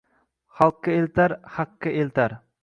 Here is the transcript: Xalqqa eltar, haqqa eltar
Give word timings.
Xalqqa 0.59 0.95
eltar, 1.01 1.31
haqqa 1.59 1.89
eltar 2.05 2.31